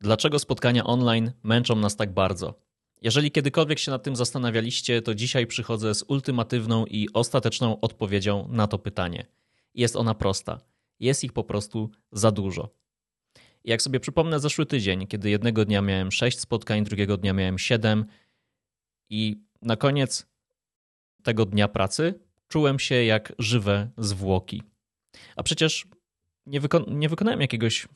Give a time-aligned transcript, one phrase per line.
[0.00, 2.54] Dlaczego spotkania online męczą nas tak bardzo?
[3.02, 8.66] Jeżeli kiedykolwiek się nad tym zastanawialiście, to dzisiaj przychodzę z ultimatywną i ostateczną odpowiedzią na
[8.66, 9.26] to pytanie.
[9.74, 10.60] Jest ona prosta.
[11.00, 12.74] Jest ich po prostu za dużo.
[13.64, 18.04] Jak sobie przypomnę zeszły tydzień, kiedy jednego dnia miałem 6 spotkań, drugiego dnia miałem 7
[19.10, 20.26] i na koniec
[21.22, 24.62] tego dnia pracy czułem się jak żywe zwłoki.
[25.36, 25.86] A przecież
[26.46, 27.88] nie, wyko- nie wykonałem jakiegoś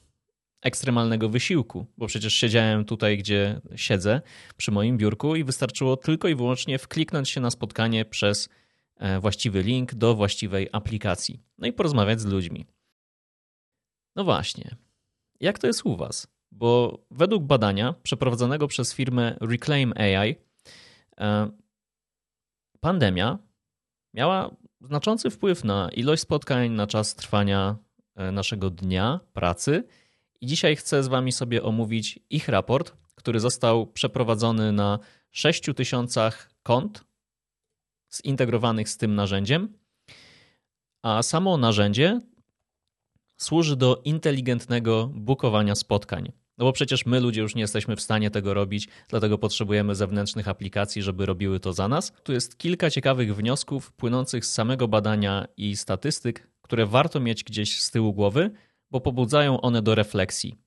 [0.63, 4.21] ekstremalnego wysiłku, bo przecież siedziałem tutaj, gdzie siedzę,
[4.57, 8.49] przy moim biurku i wystarczyło tylko i wyłącznie wkliknąć się na spotkanie przez
[8.97, 11.41] e, właściwy link do właściwej aplikacji.
[11.59, 12.67] No i porozmawiać z ludźmi.
[14.17, 14.77] No właśnie,
[15.41, 16.27] jak to jest u Was?
[16.53, 20.37] Bo według badania przeprowadzonego przez firmę Reclaim AI,
[21.21, 21.51] e,
[22.81, 23.39] pandemia
[24.15, 27.77] miała znaczący wpływ na ilość spotkań, na czas trwania
[28.15, 29.85] e, naszego dnia pracy.
[30.43, 34.99] I dzisiaj chcę z Wami sobie omówić ich raport, który został przeprowadzony na
[35.31, 36.31] 6000
[36.63, 37.05] kont
[38.15, 39.79] zintegrowanych z tym narzędziem.
[41.03, 42.21] A samo narzędzie
[43.37, 46.33] służy do inteligentnego bukowania spotkań.
[46.59, 50.49] No bo przecież my ludzie już nie jesteśmy w stanie tego robić, dlatego potrzebujemy zewnętrznych
[50.49, 52.13] aplikacji, żeby robiły to za nas.
[52.23, 57.83] Tu jest kilka ciekawych wniosków płynących z samego badania i statystyk, które warto mieć gdzieś
[57.83, 58.51] z tyłu głowy,
[58.93, 60.59] bo pobudzają one do refleksji.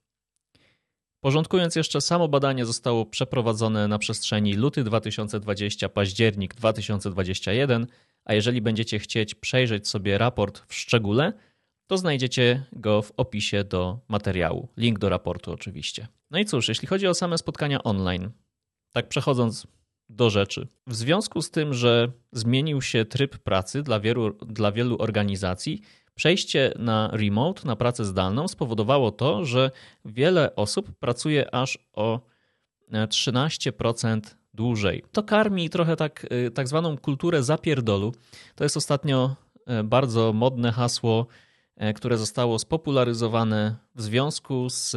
[1.19, 7.87] Porządkując jeszcze, samo badanie zostało przeprowadzone na przestrzeni luty 2020, październik 2021,
[8.25, 11.33] a jeżeli będziecie chcieć przejrzeć sobie raport w szczególe,
[11.87, 14.69] to znajdziecie go w opisie do materiału.
[14.77, 16.07] Link do raportu oczywiście.
[16.31, 18.29] No i cóż, jeśli chodzi o same spotkania online,
[18.91, 19.67] tak przechodząc
[20.09, 20.67] do rzeczy.
[20.87, 25.81] W związku z tym, że zmienił się tryb pracy dla wielu, dla wielu organizacji,
[26.15, 29.71] przejście na remote, na pracę zdalną spowodowało to, że
[30.05, 32.19] wiele osób pracuje aż o
[32.91, 34.21] 13%
[34.53, 35.03] dłużej.
[35.11, 38.13] To karmi trochę tak, y, tak zwaną kulturę zapierdolu.
[38.55, 39.35] To jest ostatnio
[39.79, 41.27] y, bardzo modne hasło
[41.75, 44.95] E, które zostało spopularyzowane w związku z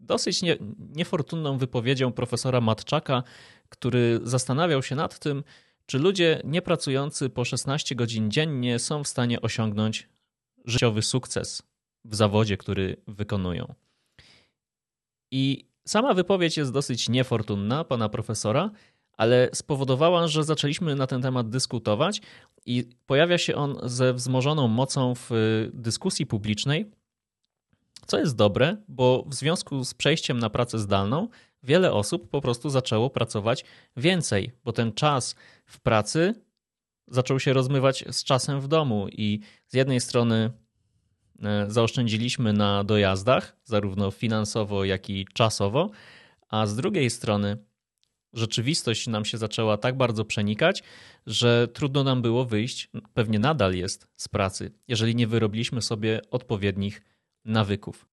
[0.00, 0.56] dosyć nie,
[0.96, 3.22] niefortunną wypowiedzią profesora Matczaka,
[3.68, 5.44] który zastanawiał się nad tym,
[5.86, 10.08] czy ludzie niepracujący po 16 godzin dziennie są w stanie osiągnąć
[10.64, 11.62] życiowy sukces
[12.04, 13.74] w zawodzie, który wykonują.
[15.30, 18.70] I sama wypowiedź jest dosyć niefortunna pana profesora,
[19.16, 22.20] ale spowodowała, że zaczęliśmy na ten temat dyskutować
[22.66, 26.90] i pojawia się on ze wzmożoną mocą w y, dyskusji publicznej,
[28.06, 31.28] co jest dobre, bo w związku z przejściem na pracę zdalną
[31.62, 33.64] wiele osób po prostu zaczęło pracować
[33.96, 35.34] więcej, bo ten czas
[35.66, 36.34] w pracy
[37.08, 40.50] zaczął się rozmywać z czasem w domu i z jednej strony
[41.42, 45.90] e, zaoszczędziliśmy na dojazdach, zarówno finansowo, jak i czasowo,
[46.48, 47.56] a z drugiej strony
[48.32, 50.82] rzeczywistość nam się zaczęła tak bardzo przenikać,
[51.26, 57.02] że trudno nam było wyjść, pewnie nadal jest z pracy, jeżeli nie wyrobiliśmy sobie odpowiednich
[57.44, 58.11] nawyków.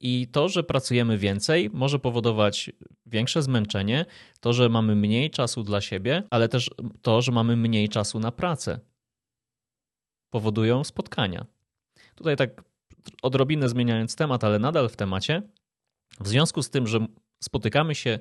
[0.00, 2.70] I to, że pracujemy więcej, może powodować
[3.06, 4.04] większe zmęczenie,
[4.40, 6.70] to, że mamy mniej czasu dla siebie, ale też
[7.02, 8.80] to, że mamy mniej czasu na pracę.
[10.30, 11.46] Powodują spotkania.
[12.14, 12.62] Tutaj tak
[13.22, 15.42] odrobinę zmieniając temat, ale nadal w temacie.
[16.20, 17.06] W związku z tym, że
[17.42, 18.18] spotykamy się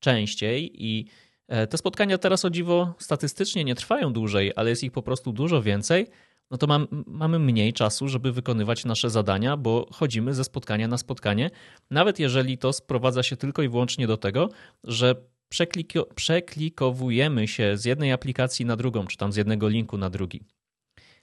[0.00, 1.08] częściej i
[1.48, 5.32] e, te spotkania teraz o dziwo statystycznie nie trwają dłużej, ale jest ich po prostu
[5.32, 6.06] dużo więcej,
[6.50, 10.98] no to mam, mamy mniej czasu, żeby wykonywać nasze zadania, bo chodzimy ze spotkania na
[10.98, 11.50] spotkanie,
[11.90, 14.48] nawet jeżeli to sprowadza się tylko i wyłącznie do tego,
[14.84, 15.14] że
[15.48, 20.44] przekliko, przeklikowujemy się z jednej aplikacji na drugą, czy tam z jednego linku na drugi.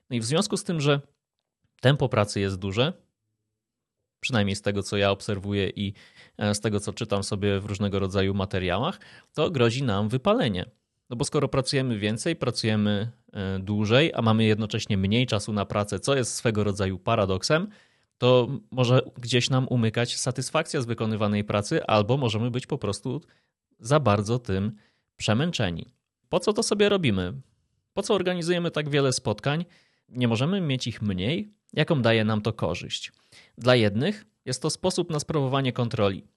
[0.10, 1.02] No i w związku z tym, że
[1.82, 2.94] tempo pracy jest duże,
[4.20, 5.94] przynajmniej z tego, co ja obserwuję i
[6.38, 9.00] e, z tego, co czytam sobie w różnego rodzaju materiałach,
[9.34, 10.66] to grozi nam wypalenie.
[11.10, 16.00] No bo skoro pracujemy więcej, pracujemy e, dłużej, a mamy jednocześnie mniej czasu na pracę,
[16.00, 17.68] co jest swego rodzaju paradoksem,
[18.18, 23.22] to może gdzieś nam umykać satysfakcja z wykonywanej pracy, albo możemy być po prostu
[23.80, 24.76] za bardzo tym
[25.18, 25.94] przemęczeni.
[26.30, 27.34] Po co to sobie robimy?
[27.94, 29.66] Po co organizujemy tak wiele spotkań?
[30.10, 31.54] Nie możemy mieć ich mniej?
[31.74, 33.12] Jaką daje nam to korzyść?
[33.58, 36.28] Dla jednych jest to sposób na sprawowanie kontroli.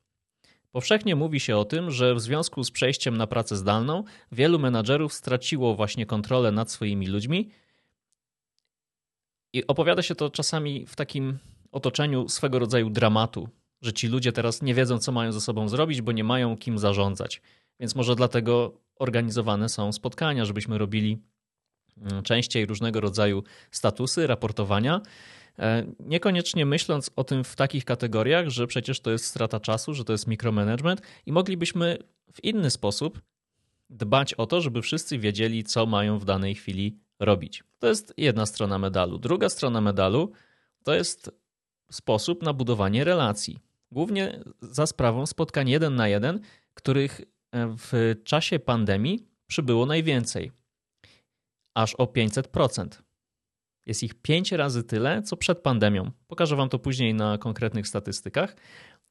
[0.73, 5.13] Powszechnie mówi się o tym, że w związku z przejściem na pracę zdalną wielu menadżerów
[5.13, 7.51] straciło właśnie kontrolę nad swoimi ludźmi
[9.53, 11.39] i opowiada się to czasami w takim
[11.73, 13.49] otoczeniu swego rodzaju dramatu,
[13.83, 16.79] że ci ludzie teraz nie wiedzą, co mają ze sobą zrobić, bo nie mają kim
[16.79, 17.43] zarządzać.
[17.81, 21.19] Więc może dlatego organizowane są spotkania, żebyśmy robili
[21.97, 25.01] mm, częściej różnego rodzaju statusy, raportowania
[26.01, 30.13] niekoniecznie myśląc o tym w takich kategoriach, że przecież to jest strata czasu, że to
[30.13, 31.99] jest mikromanagement i moglibyśmy
[32.33, 33.21] w inny sposób
[33.91, 37.65] dbać o to, żeby wszyscy wiedzieli, co mają w danej chwili robić.
[37.79, 39.19] To jest jedna strona medalu.
[39.19, 40.33] Druga strona medalu
[40.85, 41.31] to jest
[41.91, 43.59] sposób na budowanie relacji.
[43.93, 46.41] Głównie za sprawą spotkań jeden na jeden,
[46.75, 50.53] których e, w czasie pandemii przybyło najwięcej.
[51.75, 53.08] Aż o 500%.
[53.89, 56.11] Jest ich 5 razy tyle, co przed pandemią.
[56.27, 58.57] Pokażę Wam to później na konkretnych statystykach.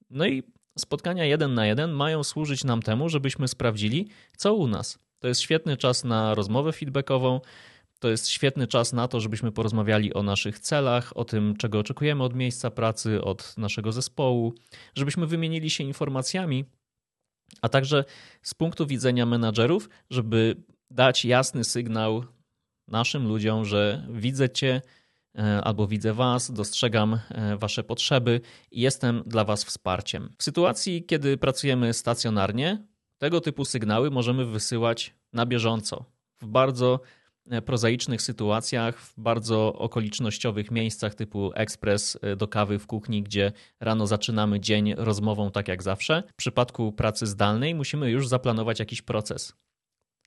[0.09, 0.43] No i
[0.77, 4.07] spotkania jeden na jeden mają służyć nam temu, żebyśmy sprawdzili,
[4.37, 4.99] co u nas.
[5.19, 7.41] To jest świetny czas na rozmowę feedbackową.
[7.99, 12.23] To jest świetny czas na to, żebyśmy porozmawiali o naszych celach, o tym, czego oczekujemy
[12.23, 14.53] od miejsca pracy, od naszego zespołu,
[14.95, 16.65] żebyśmy wymienili się informacjami,
[17.61, 18.05] a także
[18.41, 20.55] z punktu widzenia menadżerów, żeby
[20.91, 22.23] dać jasny sygnał
[22.87, 24.81] naszym ludziom, że widzę Cię
[25.37, 28.41] e, albo widzę Was, dostrzegam e, Wasze potrzeby
[28.71, 30.33] i jestem dla Was wsparciem.
[30.37, 32.85] W sytuacji, kiedy pracujemy stacjonarnie,
[33.17, 36.05] tego typu sygnały możemy wysyłać na bieżąco,
[36.41, 36.99] w bardzo
[37.49, 44.07] e, prozaicznych sytuacjach, w bardzo okolicznościowych miejscach typu ekspres do kawy w kuchni, gdzie rano
[44.07, 46.23] zaczynamy dzień rozmową tak jak zawsze.
[46.27, 49.53] W przypadku pracy zdalnej musimy już zaplanować jakiś proces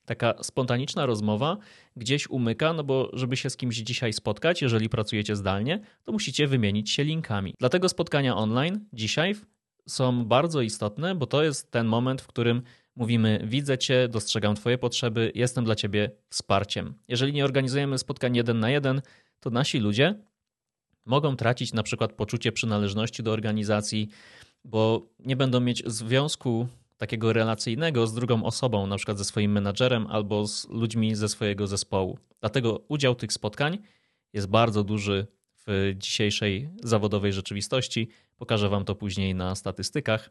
[0.05, 1.56] taka spontaniczna rozmowa
[1.97, 6.47] gdzieś umyka, no bo żeby się z kimś dzisiaj spotkać, jeżeli pracujecie zdalnie, to musicie
[6.47, 7.55] wymienić się linkami.
[7.58, 9.35] Dlatego spotkania online dzisiaj
[9.88, 12.62] są bardzo istotne, bo to jest ten moment, w którym
[12.97, 16.94] mówimy: Widzę Cię, dostrzegam Twoje potrzeby, jestem dla Ciebie wsparciem.
[17.08, 19.02] Jeżeli nie organizujemy spotkań jeden na jeden,
[19.41, 20.14] to nasi ludzie
[21.05, 24.08] mogą tracić na przykład poczucie przynależności do organizacji,
[24.64, 26.69] bo nie będą mieć związku
[27.00, 31.67] takiego relacyjnego z drugą osobą, na przykład ze swoim menadżerem albo z ludźmi ze swojego
[31.67, 32.19] zespołu.
[32.41, 33.79] Dlatego udział tych spotkań
[34.32, 35.26] jest bardzo duży
[35.67, 38.08] w dzisiejszej zawodowej rzeczywistości.
[38.37, 40.31] Pokażę Wam to później na statystykach.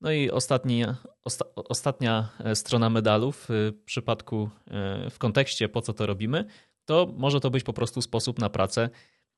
[0.00, 0.84] No i ostatni,
[1.24, 3.48] osta, ostatnia e, strona medalu w
[3.84, 6.44] przypadku, e, w kontekście po co to robimy,
[6.84, 8.90] to może to być po prostu sposób na pracę.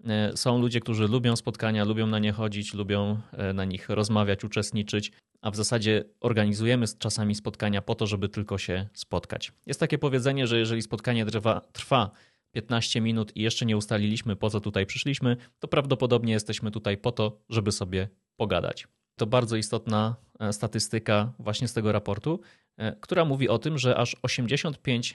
[0.04, 3.20] E, są ludzie, którzy lubią spotkania, lubią na nie chodzić, lubią
[3.54, 8.88] na nich rozmawiać, uczestniczyć a w zasadzie organizujemy czasami spotkania po to, żeby tylko się
[8.92, 9.52] spotkać.
[9.66, 12.10] Jest takie powiedzenie, że jeżeli spotkanie trwa, trwa
[12.52, 17.12] 15 minut i jeszcze nie ustaliliśmy, po co tutaj przyszliśmy, to prawdopodobnie jesteśmy tutaj po
[17.12, 18.88] to, żeby sobie pogadać.
[19.16, 22.40] To bardzo istotna e, statystyka właśnie z tego raportu,
[22.76, 25.14] e, która mówi o tym, że aż 85%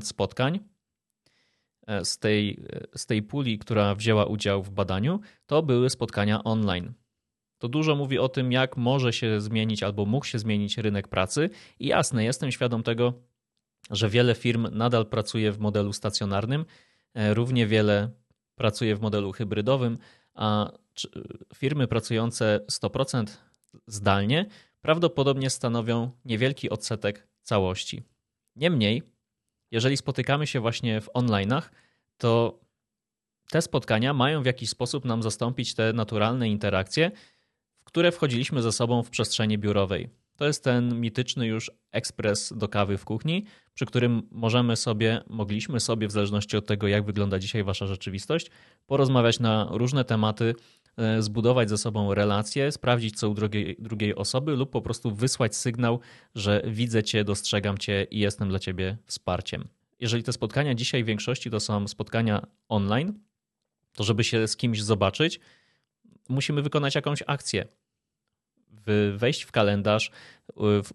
[0.00, 0.60] spotkań
[1.86, 2.64] e, z tej,
[2.96, 6.92] z tej puli, która wzięła udział w badaniu, to były spotkania online.
[7.58, 11.50] To dużo mówi o tym, jak może się zmienić albo mógł się zmienić rynek pracy.
[11.78, 13.12] I jasne, jestem świadom tego,
[13.90, 16.64] że wiele firm nadal pracuje w modelu stacjonarnym,
[17.14, 18.10] e, równie wiele
[18.54, 19.98] pracuje w modelu hybrydowym,
[20.34, 20.72] a
[21.54, 23.26] firmy pracujące 100%
[23.86, 24.46] zdalnie
[24.80, 28.02] prawdopodobnie stanowią niewielki odsetek całości.
[28.56, 29.02] Niemniej,
[29.70, 31.62] jeżeli spotykamy się właśnie w online'ach,
[32.16, 32.60] to
[33.50, 37.10] te spotkania mają w jakiś sposób nam zastąpić te naturalne interakcje,
[37.86, 40.08] które wchodziliśmy ze sobą w przestrzeni biurowej.
[40.36, 43.44] To jest ten mityczny już ekspres do kawy w kuchni,
[43.74, 48.50] przy którym możemy sobie, mogliśmy sobie, w zależności od tego, jak wygląda dzisiaj wasza rzeczywistość,
[48.86, 50.54] porozmawiać na różne tematy,
[50.96, 55.56] e, zbudować ze sobą relacje, sprawdzić co u drugiej, drugiej osoby lub po prostu wysłać
[55.56, 56.00] sygnał,
[56.34, 59.68] że widzę cię, dostrzegam cię i jestem dla ciebie wsparciem.
[60.00, 63.18] Jeżeli te spotkania dzisiaj w większości to są spotkania online,
[63.92, 65.40] to żeby się z kimś zobaczyć,
[66.28, 67.66] musimy wykonać jakąś akcję
[69.16, 70.10] wejść w kalendarz,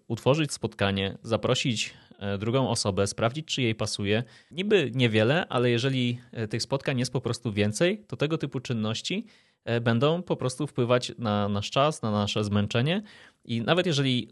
[0.08, 4.24] utworzyć spotkanie, zaprosić e, drugą osobę, sprawdzić, czy jej pasuje.
[4.50, 9.26] Niby niewiele, ale jeżeli e, tych spotkań jest po prostu więcej, to tego typu czynności
[9.64, 13.02] e, będą po prostu wpływać na nasz czas, na nasze zmęczenie.
[13.44, 14.28] I nawet jeżeli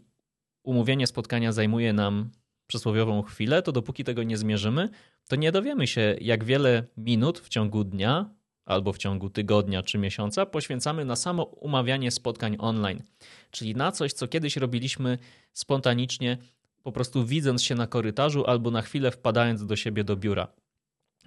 [0.63, 2.29] umówienie spotkania zajmuje nam
[2.67, 4.89] przysłowiową chwilę, to dopóki tego nie zmierzymy,
[5.27, 8.29] to nie dowiemy się, jak wiele minut w ciągu dnia
[8.71, 13.03] albo w ciągu tygodnia czy miesiąca poświęcamy na samo umawianie spotkań online,
[13.51, 15.17] czyli na coś, co kiedyś robiliśmy
[15.53, 16.37] spontanicznie,
[16.83, 20.47] po prostu widząc się na korytarzu albo na chwilę wpadając do siebie do biura.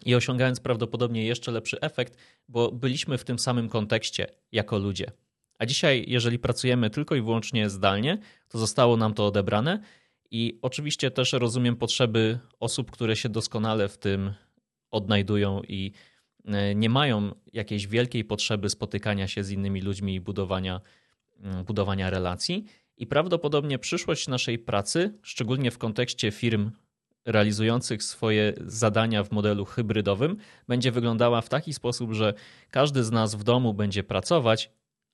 [0.05, 2.17] I osiągając prawdopodobnie jeszcze lepszy efekt,
[2.49, 5.07] bo byliśmy w tym samym kontekście jako ludzie.
[5.59, 9.81] A dzisiaj, jeżeli pracujemy tylko i wyłącznie zdalnie, to zostało nam to odebrane.
[10.31, 14.35] I oczywiście też rozumiem potrzeby osób, które się doskonale w tym
[14.91, 15.93] odnajdują i
[16.75, 20.81] nie mają jakiejś wielkiej potrzeby spotykania się z innymi ludźmi i budowania,
[21.41, 22.65] mm, budowania relacji.
[22.97, 26.71] I prawdopodobnie przyszłość naszej pracy, szczególnie w kontekście firm
[27.25, 30.37] realizujących swoje zadania w modelu hybrydowym
[30.69, 32.35] będzie wyglądała w taki sposób, że
[32.71, 34.71] każdy z nas w domu będzie pracować,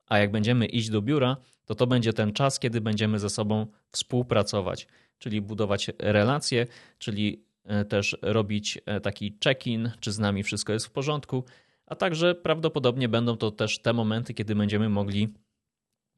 [0.06, 3.66] a jak będziemy iść do biura, to to będzie ten czas, kiedy będziemy ze sobą
[3.90, 4.86] współpracować,
[5.18, 6.66] czyli budować relacje,
[6.98, 7.49] czyli e,
[7.88, 11.44] też robić e, taki check-in, czy z nami wszystko jest w porządku,
[11.86, 15.28] a także prawdopodobnie będą to też te momenty, kiedy będziemy mogli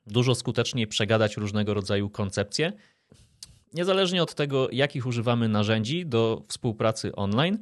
[0.07, 2.73] dużo skuteczniej przegadać różnego rodzaju koncepcje.
[3.75, 7.59] Niezależnie od tego, jakich używamy narzędzi do współpracy online,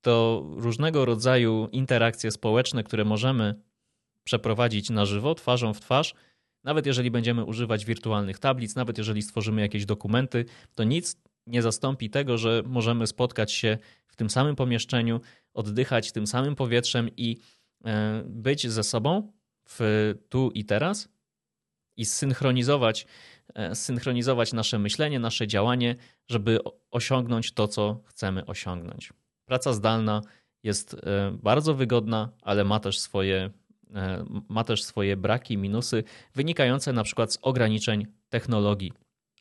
[0.00, 3.54] to różnego rodzaju interakcje społeczne, które możemy
[4.24, 6.14] przeprowadzić na żywo, twarzą w twarz,
[6.64, 12.10] nawet jeżeli będziemy używać wirtualnych tablic, nawet jeżeli stworzymy jakieś dokumenty, to nic nie zastąpi
[12.10, 15.20] tego, że możemy spotkać się w tym samym pomieszczeniu,
[15.54, 17.36] oddychać tym samym powietrzem i
[17.84, 19.32] e, być ze sobą
[19.68, 21.08] w tu i teraz
[21.96, 23.06] i synchronizować,
[23.54, 25.96] e, synchronizować nasze myślenie, nasze działanie,
[26.28, 26.58] żeby
[26.90, 29.12] osiągnąć to, co chcemy osiągnąć.
[29.44, 30.22] Praca zdalna
[30.62, 30.98] jest e,
[31.42, 33.50] bardzo wygodna, ale ma też swoje,
[34.48, 38.92] ma też swoje braki, minusy, wynikające na przykład z ograniczeń technologii.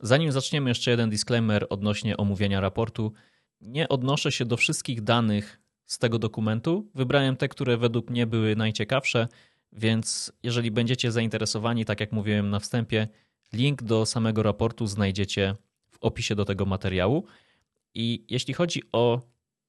[0.01, 3.13] Zanim zaczniemy, jeszcze jeden disclaimer odnośnie omówienia raportu.
[3.62, 6.89] Nie odnoszę się do wszystkich danych z tego dokumentu.
[6.96, 9.27] Wybrałem te, które według mnie były najciekawsze,
[9.72, 13.08] więc jeżeli będziecie zainteresowani, tak jak mówiłem na wstępie,
[13.53, 15.55] link do samego raportu znajdziecie
[15.91, 17.25] w opisie do tego materiału.
[17.93, 19.22] I jeśli chodzi o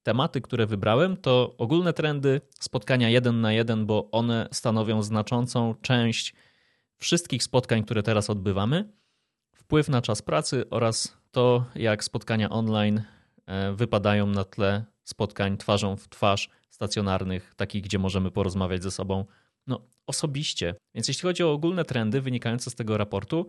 [0.03, 6.35] tematy, które wybrałem, to ogólne trendy, spotkania jeden na jeden, bo one stanowią znaczącą część
[6.99, 8.93] wszystkich spotkań, które teraz odbywamy,
[9.63, 13.03] wpływ na czas pracy oraz to, jak spotkania online
[13.47, 19.25] e, wypadają na tle spotkań twarzą w twarz stacjonarnych, takich, gdzie możemy porozmawiać ze sobą
[19.67, 20.75] no, osobiście.
[20.95, 23.47] Więc jeśli chodzi o ogólne trendy wynikające z tego raportu,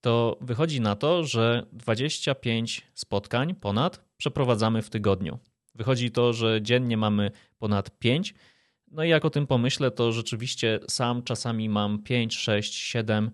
[0.00, 5.38] to wychodzi na to, że 25 spotkań ponad przeprowadzamy w tygodniu.
[5.74, 8.34] Wychodzi to, że dziennie mamy ponad 5.
[8.90, 13.30] No i jak o tym pomyślę, to rzeczywiście sam czasami mam 5, 6, 7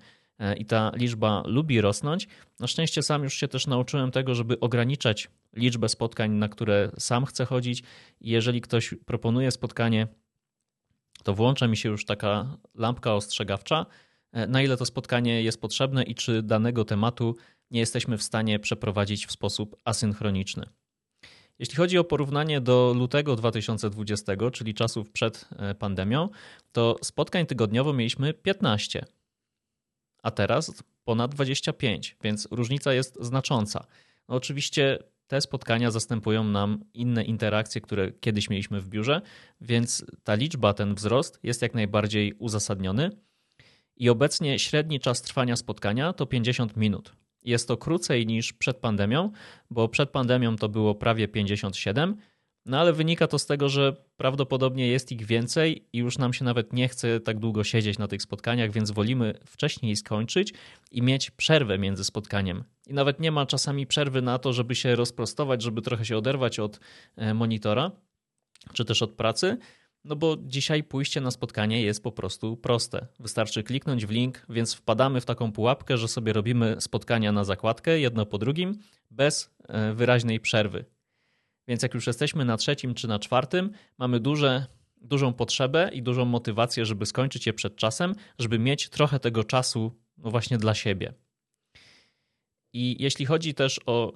[0.59, 2.29] i ta liczba lubi rosnąć.
[2.61, 7.25] Na szczęście sam już się też nauczyłem tego, żeby ograniczać liczbę spotkań, na które sam
[7.25, 7.83] chcę chodzić.
[8.21, 10.09] Jeżeli ktoś proponuje spotkanie,
[11.23, 13.87] to włącza mi się już taka lampka ostrzegawcza,
[14.33, 17.37] e, na ile to spotkanie jest potrzebne i czy danego tematu
[17.71, 20.67] nie jesteśmy w stanie przeprowadzić w sposób asynchroniczny.
[21.59, 26.29] Jeśli chodzi o porównanie do lutego 2020, czyli czasów przed e, pandemią,
[26.73, 29.05] to spotkań tygodniowo mieliśmy 15,
[30.25, 33.87] a teraz ponad 25, więc różnica jest znacząca.
[34.29, 39.23] No oczywiście te spotkania zastępują nam inne interakcje, które kiedyś mieliśmy w biurze,
[39.61, 43.11] więc ta liczba, ten wzrost jest jak najbardziej uzasadniony.
[43.97, 47.13] I obecnie średni czas trwania spotkania to 50 minut.
[47.43, 49.31] Jest to krócej niż przed pandemią,
[49.71, 52.17] bo przed pandemią to było prawie 57,
[52.67, 56.45] no ale wynika to z tego, że prawdopodobnie jest ich więcej i już nam się
[56.45, 60.55] nawet nie chce tak długo siedzieć na tych spotkaniach, więc wolimy wcześniej skończyć
[60.91, 62.65] i mieć przerwę między spotkaniem.
[62.87, 66.59] I nawet nie ma czasami przerwy na to, żeby się rozprostować, żeby trochę się oderwać
[66.59, 66.81] od
[67.17, 67.91] e, monitora
[68.73, 69.59] czy też od pracy.
[70.05, 73.07] No bo dzisiaj pójście na spotkanie jest po prostu proste.
[73.21, 78.01] Wystarczy kliknąć w link, więc wpadamy w taką pułapkę, że sobie robimy spotkania na zakładkę,
[78.01, 78.79] jedno po drugim,
[79.11, 80.85] bez e, wyraźnej przerwy.
[81.69, 84.67] Więc jak już jesteśmy na trzecim czy na czwartym, mamy duże,
[84.97, 89.93] dużą potrzebę i dużą motywację, żeby skończyć je przed czasem, żeby mieć trochę tego czasu
[90.19, 91.15] no właśnie dla siebie.
[92.73, 94.13] I jeśli chodzi też o,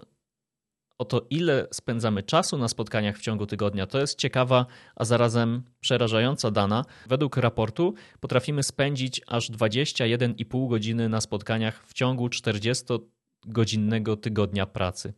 [0.98, 5.62] o to, ile spędzamy czasu na spotkaniach w ciągu tygodnia, to jest ciekawa, a zarazem
[5.80, 6.84] przerażająca dana.
[7.06, 15.14] Według raportu potrafimy spędzić aż 21,5 godziny na spotkaniach w ciągu 40-godzinnego tygodnia pracy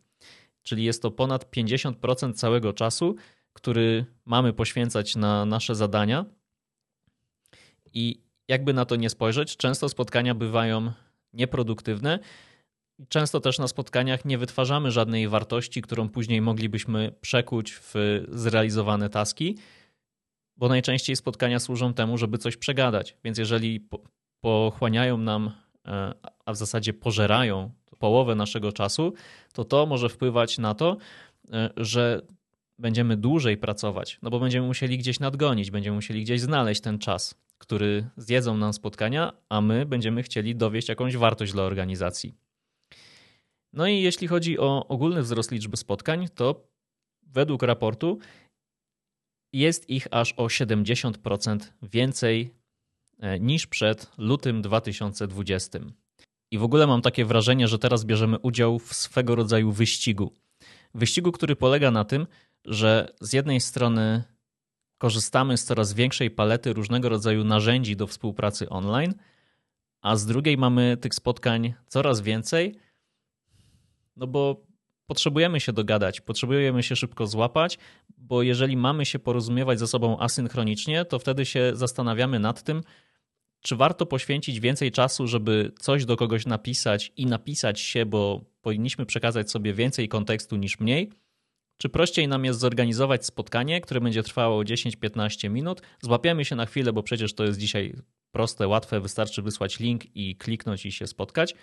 [0.63, 3.17] czyli jest to ponad 50% całego czasu,
[3.53, 6.25] który mamy poświęcać na nasze zadania.
[7.93, 10.93] I jakby na to nie spojrzeć, często spotkania bywają
[11.33, 12.19] nieproduktywne.
[13.09, 17.95] Często też na spotkaniach nie wytwarzamy żadnej wartości, którą później moglibyśmy przekuć w
[18.29, 19.59] zrealizowane taski,
[20.57, 23.17] bo najczęściej spotkania służą temu, żeby coś przegadać.
[23.25, 23.89] Więc jeżeli
[24.41, 25.51] pochłaniają nam,
[25.87, 26.15] e,
[26.45, 29.13] a w zasadzie pożerają połowę naszego czasu,
[29.53, 30.97] to to może wpływać na to,
[31.53, 32.23] e, że
[32.79, 37.35] będziemy dłużej pracować, no bo będziemy musieli gdzieś nadgonić, będziemy musieli gdzieś znaleźć ten czas,
[37.59, 42.35] który zjedzą nam spotkania, a my będziemy chcieli dowieść jakąś wartość dla organizacji.
[43.73, 46.69] No i jeśli chodzi o ogólny wzrost liczby spotkań, to
[47.23, 48.19] według raportu
[49.53, 52.55] jest ich aż o 70% więcej
[53.19, 55.79] e, niż przed lutym 2020.
[56.51, 60.33] I w ogóle mam takie wrażenie, że teraz bierzemy udział w swego rodzaju wyścigu.
[60.95, 62.27] Wyścigu, który polega na tym,
[62.65, 64.23] że z jednej strony
[64.99, 69.15] korzystamy z coraz większej palety różnego rodzaju narzędzi do współpracy online,
[70.03, 72.75] a z drugiej mamy tych spotkań coraz więcej,
[74.17, 74.67] no bo
[75.07, 77.79] potrzebujemy się dogadać, potrzebujemy się szybko złapać,
[78.19, 82.83] bo jeżeli mamy się porozumiewać ze sobą asynchronicznie, to wtedy się zastanawiamy nad tym,
[83.61, 89.07] czy warto poświęcić więcej czasu, żeby coś do kogoś napisać i napisać się, bo powinniśmy
[89.07, 91.11] przekazać sobie więcej kontekstu niż mniej,
[91.77, 96.93] czy prościej nam jest zorganizować spotkanie, które będzie trwało 10-15 minut, złapiemy się na chwilę,
[96.93, 97.95] bo przecież to jest dzisiaj
[98.33, 101.55] proste, łatwe, wystarczy wysłać link i kliknąć i się spotkać.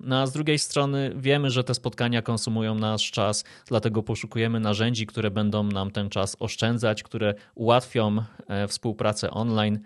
[0.00, 5.06] No a z drugiej strony wiemy, że te spotkania konsumują nasz czas, dlatego poszukujemy narzędzi,
[5.06, 8.16] które będą nam ten czas oszczędzać, które ułatwią
[8.48, 9.78] e, współpracę online.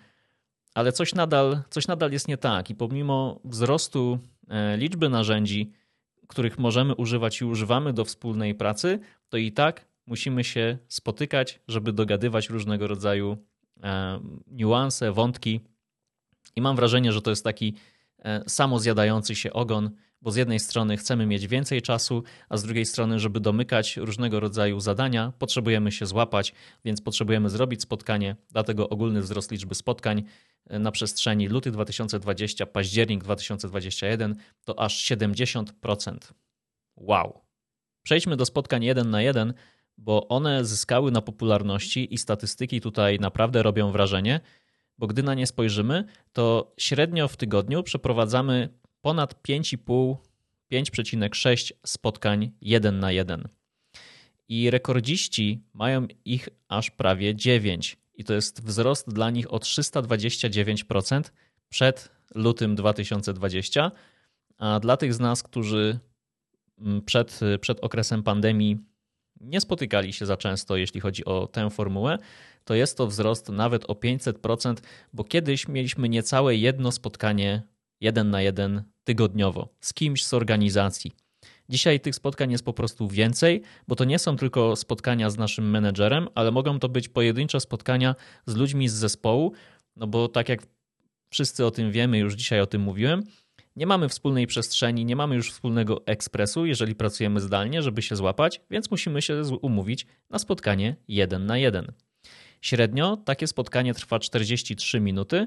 [0.75, 5.73] Ale coś nadal, coś nadal jest nie tak i pomimo wzrostu e, liczby narzędzi,
[6.29, 8.99] których możemy używać i używamy do wspólnej pracy,
[9.29, 13.37] to i tak musimy się spotykać, żeby dogadywać różnego rodzaju
[13.83, 15.61] e, niuanse, wątki.
[16.57, 17.75] I mam wrażenie, że to jest taki
[18.19, 19.91] e, samozjadający się ogon,
[20.23, 24.41] bo z jednej strony chcemy mieć więcej czasu, a z drugiej strony, żeby domykać różnego
[24.41, 30.23] rodzaju zadania, potrzebujemy się złapać, więc potrzebujemy zrobić spotkanie, dlatego ogólny wzrost liczby spotkań
[30.71, 36.17] na przestrzeni luty 2020, październik 2021 to aż 70%.
[36.97, 37.41] Wow!
[38.03, 39.55] Przejdźmy do spotkań jeden na jeden,
[39.99, 44.41] bo one zyskały na popularności i statystyki tutaj naprawdę robią wrażenie,
[44.99, 48.69] bo gdy na nie spojrzymy, to średnio w tygodniu przeprowadzamy
[49.01, 50.17] ponad 5,5,
[50.73, 53.49] 5,6 spotkań jeden na jeden.
[54.49, 58.02] I rekordziści mają ich aż prawie 9.
[58.15, 61.23] I to jest wzrost dla nich o 329%
[61.69, 63.91] przed lutym 2020.
[64.59, 65.99] A dla tych z nas, którzy
[66.79, 68.79] mm, przed, przed okresem pandemii
[69.41, 72.19] nie spotykali się za często, jeśli chodzi o tę formułę,
[72.65, 74.75] to jest to wzrost nawet o 500%,
[75.13, 77.63] bo kiedyś mieliśmy niecałe jedno spotkanie
[78.01, 81.13] jeden na jeden tygodniowo z kimś z organizacji.
[81.69, 85.71] Dzisiaj tych spotkań jest po prostu więcej, bo to nie są tylko spotkania z naszym
[85.71, 88.15] menedżerem, ale mogą to być pojedyncze spotkania
[88.47, 89.53] z ludźmi z zespołu,
[89.97, 90.63] no bo tak jak
[91.31, 93.23] wszyscy o tym wiemy, już dzisiaj o tym mówiłem,
[93.77, 98.61] nie mamy wspólnej przestrzeni, nie mamy już wspólnego ekspresu, jeżeli pracujemy zdalnie, żeby się złapać,
[98.71, 101.93] więc musimy się umówić na spotkanie jeden na jeden.
[102.61, 105.47] Średnio takie spotkanie trwa 43 minuty,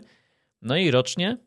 [0.62, 1.38] no i rocznie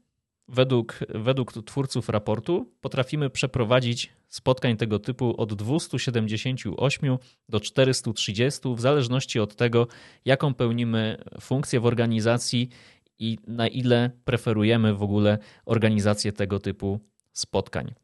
[0.49, 9.41] według, według twórców raportu potrafimy przeprowadzić spotkań tego typu od 278 do 430, w zależności
[9.41, 9.87] od tego,
[10.25, 12.69] jaką pełnimy funkcję w organizacji
[13.19, 17.01] i na ile preferujemy w ogóle organizację tego typu
[17.33, 17.95] spotkań.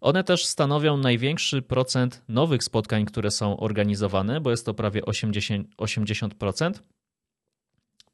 [0.00, 5.64] One też stanowią największy procent nowych spotkań, które są organizowane, bo jest to prawie 80%.
[5.78, 6.72] 80%.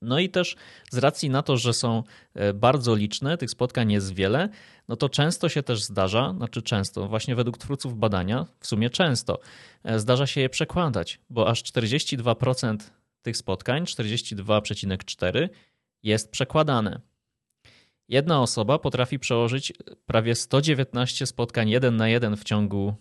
[0.07, 0.57] No i też
[0.90, 2.03] z racji na to, że są
[2.35, 4.49] e, bardzo liczne, tych spotkań jest wiele,
[4.88, 9.40] no to często się też zdarza, znaczy często, właśnie według twórców badania, w sumie często,
[9.85, 12.77] e, zdarza się je przekładać, bo aż 42%
[13.23, 15.49] tych spotkań, 42,4%
[16.03, 17.01] jest przekładane.
[18.09, 19.73] Jedna osoba potrafi przełożyć
[20.07, 22.95] prawie 119 spotkań jeden na jeden w ciągu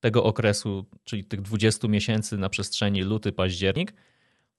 [0.00, 3.92] tego okresu, czyli tych 20 miesięcy na przestrzeni luty-październik,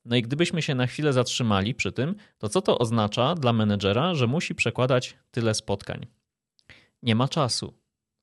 [0.07, 4.15] no i gdybyśmy się na chwilę zatrzymali przy tym, to co to oznacza dla menedżera,
[4.15, 6.05] że musi przekładać tyle spotkań?
[7.03, 7.73] Nie ma czasu.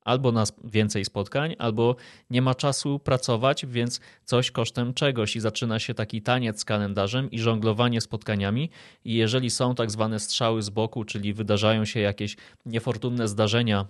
[0.01, 1.97] Albo na więcej spotkań, albo
[2.31, 7.31] nie ma czasu pracować, więc coś kosztem czegoś i zaczyna się taki taniec z kalendarzem
[7.31, 8.71] i żonglowanie spotkaniami.
[9.05, 13.87] I jeżeli są tak zwane strzały z boku, czyli wydarzają się jakieś niefortunne zdarzenia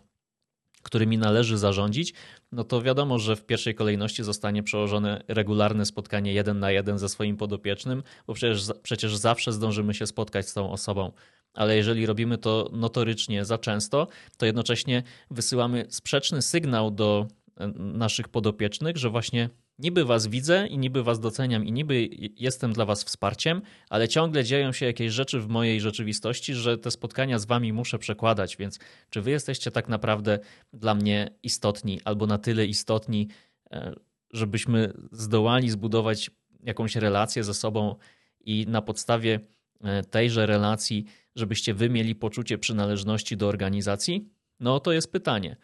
[0.84, 2.14] którymi należy zarządzić,
[2.52, 7.08] no to wiadomo, że w pierwszej kolejności zostanie przełożone regularne spotkanie jeden na jeden ze
[7.08, 11.12] swoim podopiecznym, bo przecież, przecież zawsze zdążymy się spotkać z tą osobą.
[11.54, 18.28] Ale jeżeli robimy to notorycznie za często, to jednocześnie wysyłamy sprzeczny sygnał do e, naszych
[18.28, 23.04] podopiecznych, że właśnie niby was widzę i niby was doceniam i niby jestem dla was
[23.04, 27.72] wsparciem, ale ciągle dzieją się jakieś rzeczy w mojej rzeczywistości, że te spotkania z wami
[27.72, 28.78] muszę przekładać, więc
[29.10, 30.38] czy wy jesteście tak naprawdę
[30.72, 33.28] dla mnie istotni albo na tyle istotni,
[33.70, 33.94] e,
[34.32, 36.30] żebyśmy zdołali zbudować
[36.62, 37.96] jakąś relację ze sobą
[38.40, 39.40] i na podstawie
[39.84, 41.04] e, tejże relacji,
[41.36, 44.28] żebyście wy mieli poczucie przynależności do organizacji?
[44.60, 45.56] No to jest pytanie.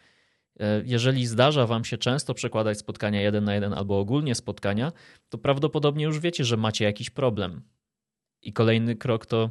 [0.61, 4.91] E, jeżeli zdarza Wam się często przekładać spotkania jeden na jeden albo ogólnie spotkania,
[5.29, 7.61] to prawdopodobnie już wiecie, że macie jakiś problem.
[8.41, 9.49] I kolejny krok to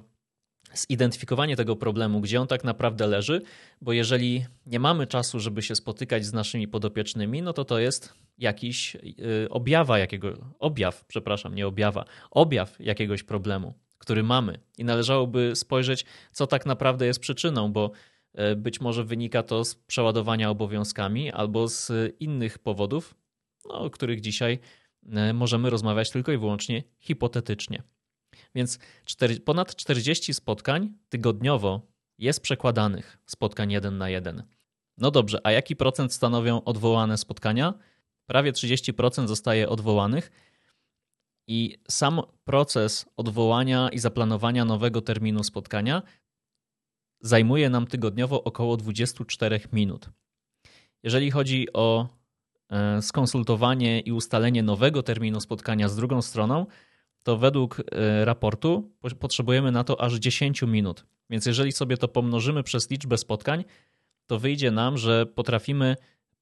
[0.74, 3.42] zidentyfikowanie tego problemu, gdzie on tak naprawdę leży,
[3.80, 8.14] bo jeżeli nie mamy czasu, żeby się spotykać z naszymi podopiecznymi, no to to jest
[8.38, 15.52] jakiś y, objawa jakiego, objaw, przepraszam, nie objawa, objaw jakiegoś problemu, który mamy i należałoby
[15.56, 17.90] spojrzeć, co tak naprawdę jest przyczyną, bo
[18.56, 23.14] być może wynika to z przeładowania obowiązkami albo z innych powodów,
[23.68, 24.58] no, o których dzisiaj
[25.30, 27.82] y, możemy rozmawiać tylko i wyłącznie hipotetycznie.
[28.54, 28.78] Więc
[29.44, 31.86] ponad 40 spotkań tygodniowo
[32.18, 34.42] jest przekładanych spotkań jeden na jeden.
[34.98, 37.74] No dobrze, a jaki procent stanowią odwołane spotkania?
[38.26, 40.30] Prawie 30% zostaje odwołanych.
[41.46, 46.02] I sam proces odwołania i zaplanowania nowego terminu spotkania
[47.20, 50.10] zajmuje nam tygodniowo około 24 minut.
[51.02, 52.08] Jeżeli chodzi o
[52.70, 56.66] e, skonsultowanie i ustalenie nowego terminu spotkania z drugą stroną,
[57.22, 61.04] to według e, raportu potrzebujemy na to aż 10 minut.
[61.30, 63.64] Więc jeżeli sobie to pomnożymy przez liczbę spotkań,
[64.26, 65.96] to wyjdzie nam, że potrafimy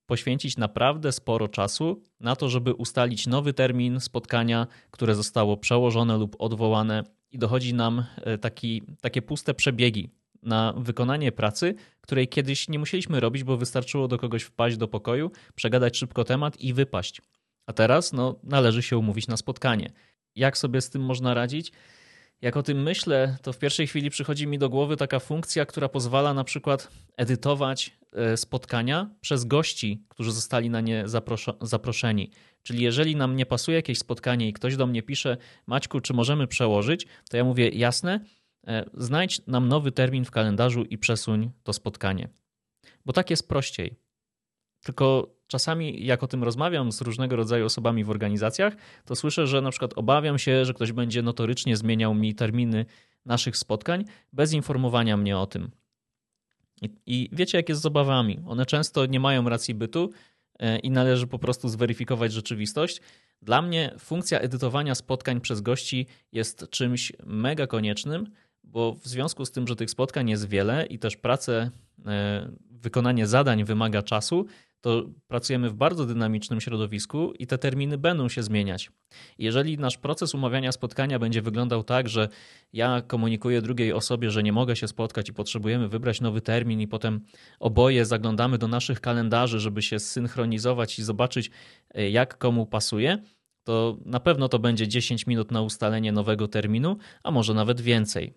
[0.07, 6.37] poświęcić naprawdę sporo czasu na to, żeby ustalić nowy termin spotkania, które zostało przełożone lub
[6.38, 10.11] odwołane, i dochodzi nam e, taki, takie puste przebiegi
[10.42, 15.31] na wykonanie pracy, której kiedyś nie musieliśmy robić, bo wystarczyło do kogoś wpaść do pokoju,
[15.55, 17.22] przegadać szybko temat i wypaść.
[17.66, 19.92] A teraz no, należy się umówić na spotkanie
[20.38, 21.72] jak sobie z tym można radzić.
[22.40, 25.88] Jak o tym myślę, to w pierwszej chwili przychodzi mi do głowy taka funkcja, która
[25.88, 31.05] pozwala na przykład edytować e, spotkania przez gości, którzy zostali na nie
[31.61, 32.31] zaproszeni.
[32.62, 36.46] Czyli jeżeli nam nie pasuje jakieś spotkanie i ktoś do mnie pisze, Maćku, czy możemy
[36.46, 38.20] przełożyć, to ja mówię, jasne,
[38.94, 42.29] znajdź nam nowy termin w kalendarzu i przesuń to spotkanie.
[43.05, 43.97] Bo tak jest prościej.
[44.83, 49.61] Tylko czasami, jak o tym rozmawiam z różnego rodzaju osobami w organizacjach, to słyszę, że
[49.61, 52.87] na przykład obawiam się, że ktoś będzie notorycznie zmieniał mi terminy
[53.25, 55.71] naszych spotkań bez informowania mnie o tym.
[56.83, 58.40] I, I, wiecie, jak jest z obawami?
[58.47, 60.11] One często nie mają racji bytu
[60.59, 63.01] e, i należy po prostu zweryfikować rzeczywistość.
[63.42, 68.27] Dla mnie funkcja edytowania spotkań przez gości jest czymś mega koniecznym,
[68.68, 71.70] bo w związku z tym, że tych spotkań jest wiele i też pracę,
[72.07, 74.46] e, wykonanie zadań wymaga czasu,
[74.81, 78.90] to pracujemy w bardzo dynamicznym środowisku i te terminy będą się zmieniać.
[79.38, 82.28] Jeżeli nasz proces umawiania spotkania będzie wyglądał tak, że
[82.72, 86.88] ja komunikuję drugiej osobie, że nie mogę się spotkać i potrzebujemy wybrać nowy termin, i
[86.88, 87.20] potem
[87.61, 91.50] oboje zaglądamy do naszych kalendarzy, żeby się zsynchronizować i zobaczyć,
[91.94, 93.18] e, jak komu pasuje,
[93.64, 98.35] to na pewno to będzie 10 minut na ustalenie nowego terminu, a może nawet więcej.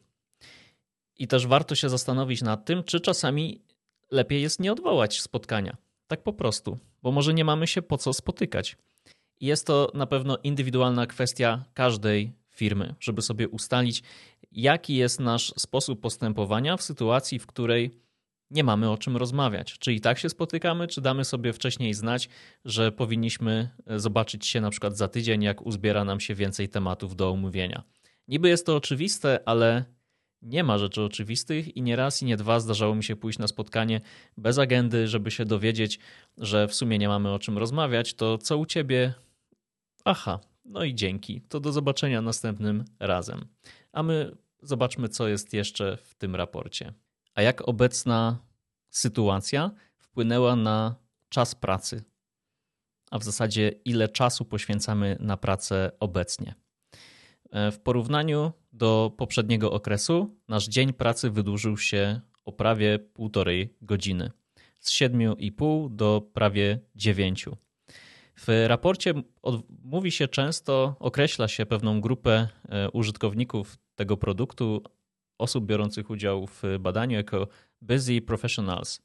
[1.22, 3.62] I też warto się zastanowić nad tym, czy czasami
[4.12, 8.14] lepiej jest nie odwołać spotkania tak po prostu, bo może nie mamy się po co
[8.14, 8.78] spotykać.
[9.40, 14.04] I jest to na pewno indywidualna kwestia każdej firmy, żeby sobie ustalić,
[14.52, 17.92] jaki jest nasz sposób postępowania w sytuacji, w której
[18.52, 19.80] nie mamy o czym rozmawiać.
[19.80, 22.30] Czy i tak się spotykamy, czy damy sobie wcześniej znać,
[22.66, 27.30] że powinniśmy zobaczyć się na przykład za tydzień, jak uzbiera nam się więcej tematów do
[27.30, 27.84] omówienia.
[28.28, 29.86] Niby jest to oczywiste, ale
[30.42, 33.48] nie ma rzeczy oczywistych i nie raz i nie dwa zdarzało mi się pójść na
[33.48, 34.02] spotkanie
[34.38, 36.00] bez agendy, żeby się dowiedzieć,
[36.38, 39.14] że w sumie nie mamy o czym rozmawiać, to co u ciebie?
[40.06, 41.42] Aha, no i dzięki.
[41.42, 43.46] To do zobaczenia następnym razem.
[43.92, 46.94] A my zobaczmy, co jest jeszcze w tym raporcie.
[47.36, 48.38] A jak obecna
[48.90, 50.96] sytuacja wpłynęła na
[51.30, 52.04] czas pracy?
[53.12, 56.56] A w zasadzie, ile czasu poświęcamy na pracę obecnie?
[57.52, 64.32] E, w porównaniu do poprzedniego okresu nasz dzień pracy wydłużył się o prawie półtorej godziny.
[64.80, 67.46] Z 7,5 do prawie 9.
[68.36, 69.14] W raporcie
[69.84, 74.84] mówi się często, określa się pewną grupę e, użytkowników tego produktu,
[75.38, 77.48] osób biorących udział w badaniu jako
[77.82, 79.02] busy professionals.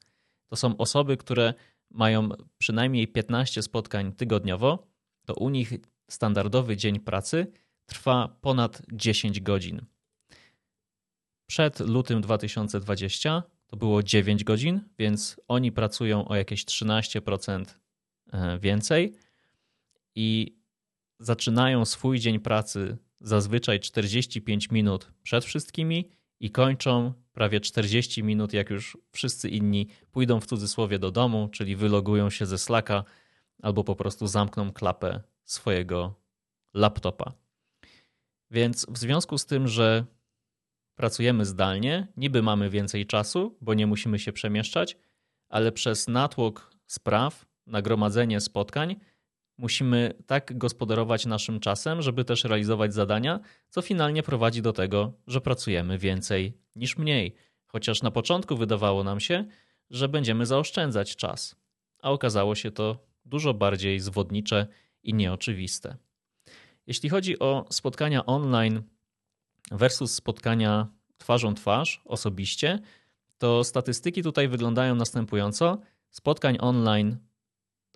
[0.49, 1.53] To są osoby, które
[1.91, 4.87] mają przynajmniej 15 spotkań tygodniowo.
[5.25, 5.73] To u nich
[6.09, 7.47] standardowy dzień pracy
[7.87, 9.85] trwa ponad 10 godzin.
[11.47, 17.65] Przed lutym 2020 to było 9 godzin, więc oni pracują o jakieś 13%
[18.31, 19.15] e, więcej
[20.15, 20.57] i
[21.19, 28.69] zaczynają swój dzień pracy zazwyczaj 45 minut przed wszystkimi i kończą prawie 40 minut, jak
[28.69, 33.03] już wszyscy inni pójdą w cudzysłowie do domu, czyli wylogują się ze Slacka
[33.61, 36.15] albo po prostu zamkną klapę swojego
[36.73, 37.46] laptopa.
[38.51, 40.05] Więc w związku z tym, że
[40.95, 44.97] pracujemy zdalnie, niby mamy więcej czasu, bo nie musimy się przemieszczać,
[45.49, 48.95] ale przez natłok spraw, nagromadzenie spotkań,
[49.57, 55.41] musimy tak gospodarować naszym czasem, żeby też realizować zadania, co finalnie prowadzi do tego, że
[55.41, 57.35] pracujemy więcej niż mniej.
[57.65, 59.45] Chociaż na początku wydawało nam się,
[59.89, 61.55] że będziemy zaoszczędzać czas,
[62.01, 64.67] a okazało się to dużo bardziej zwodnicze
[65.03, 65.97] i nieoczywiste.
[66.87, 68.81] Jeśli chodzi o spotkania online
[69.71, 72.79] versus spotkania twarzą twarz, osobiście,
[73.37, 75.81] to statystyki tutaj wyglądają następująco.
[76.09, 77.17] Spotkań online,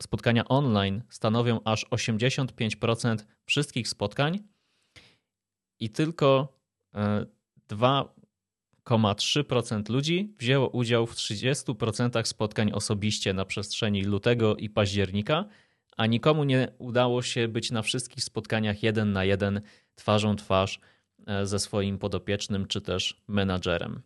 [0.01, 4.39] spotkania online stanowią aż 85% wszystkich spotkań
[5.79, 6.57] i tylko
[7.69, 15.45] 2,3% e, ludzi wzięło udział w 30% spotkań osobiście na przestrzeni lutego i października,
[15.97, 19.61] a nikomu nie udało się być na wszystkich spotkaniach jeden na jeden,
[19.95, 20.79] twarzą twarz
[21.27, 24.01] e, ze swoim podopiecznym czy też menadżerem.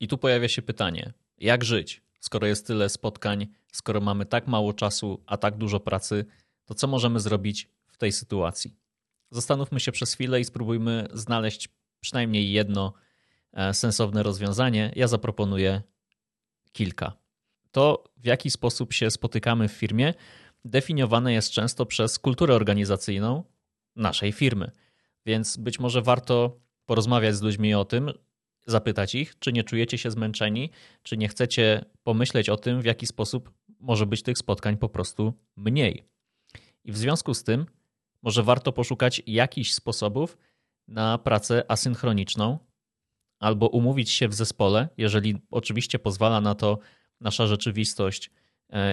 [0.00, 4.72] I tu pojawia się pytanie: jak żyć, skoro jest tyle spotkań, skoro mamy tak mało
[4.72, 6.24] czasu, a tak dużo pracy,
[6.64, 8.76] to co możemy zrobić w tej sytuacji?
[9.30, 11.68] Zastanówmy się przez chwilę i spróbujmy znaleźć
[12.00, 12.92] przynajmniej jedno
[13.52, 14.92] e, sensowne rozwiązanie.
[14.96, 15.82] Ja zaproponuję
[16.72, 17.12] kilka.
[17.70, 20.14] To, w jaki sposób się spotykamy w firmie,
[20.70, 23.44] definiowane jest często przez kulturę organizacyjną
[23.96, 24.70] naszej firmy.
[25.26, 28.10] Więc być może warto porozmawiać z ludźmi o tym,
[28.66, 30.70] zapytać ich, czy nie czujecie się zmęczeni,
[31.02, 33.50] czy nie chcecie pomyśleć o tym, w jaki sposób
[33.80, 36.04] może być tych spotkań po prostu mniej.
[36.84, 37.66] I w związku z tym,
[38.22, 40.38] może warto poszukać jakichś sposobów
[40.88, 42.58] na pracę asynchroniczną,
[43.38, 46.78] albo umówić się w zespole, jeżeli oczywiście pozwala na to
[47.20, 48.30] nasza rzeczywistość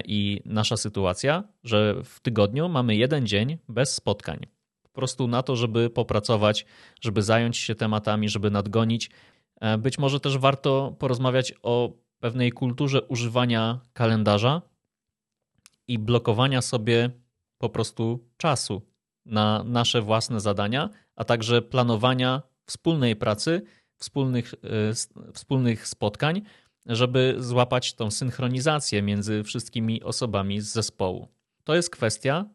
[0.06, 4.40] i nasza sytuacja, że w tygodniu mamy jeden dzień bez spotkań.
[4.84, 6.66] Po prostu na to, żeby popracować,
[7.02, 9.10] żeby zająć się tematami, żeby nadgonić
[9.62, 14.62] E, być może też warto porozmawiać o pewnej kulturze używania kalendarza
[15.88, 17.10] i blokowania sobie
[17.58, 18.82] po prostu czasu
[19.26, 23.62] na nasze własne zadania, a także planowania wspólnej pracy,
[23.98, 26.42] wspólnych, e, wspólnych spotkań,
[26.86, 31.28] żeby złapać tą synchronizację między wszystkimi osobami z zespołu.
[31.64, 32.46] To jest kwestia,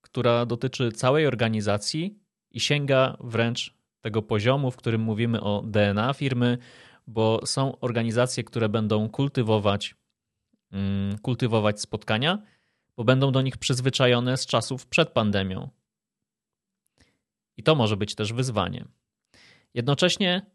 [0.00, 2.18] która dotyczy całej organizacji
[2.50, 6.58] i sięga wręcz tego poziomu, w którym mówimy o DNA firmy,
[7.06, 9.94] bo są organizacje, które będą kultywować,
[10.72, 12.42] mm, kultywować spotkania,
[12.96, 15.68] bo będą do nich przyzwyczajone z czasów przed pandemią.
[17.56, 18.84] I to może być też wyzwanie.
[19.74, 20.46] Jednocześnie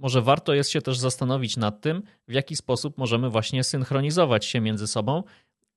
[0.00, 4.60] może warto jest się też zastanowić nad tym, w jaki sposób możemy właśnie synchronizować się
[4.60, 5.22] między sobą,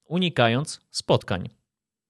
[0.05, 1.49] unikając spotkań.